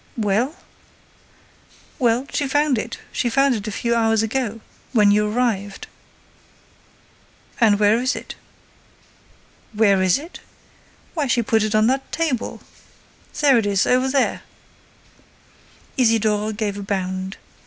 "Well?" 0.17 0.55
"Well, 1.99 2.25
she 2.33 2.47
found 2.47 2.79
it; 2.79 2.97
she 3.11 3.29
found 3.29 3.53
it 3.53 3.67
a 3.67 3.71
few 3.71 3.93
hours 3.93 4.23
ago. 4.23 4.59
When 4.93 5.11
you 5.11 5.29
arrived—" 5.31 5.85
"And 7.59 7.79
where 7.79 7.99
is 8.01 8.15
it?" 8.15 8.33
"Where 9.73 10.01
is 10.01 10.17
it? 10.17 10.39
Why, 11.13 11.27
she 11.27 11.43
put 11.43 11.61
it 11.61 11.75
on 11.75 11.85
that 11.85 12.11
table—there 12.11 13.59
it 13.59 13.67
is—over 13.67 14.09
there—" 14.09 14.41
Isidore 15.97 16.51
gave 16.51 16.79
a 16.79 16.81
bound. 16.81 17.37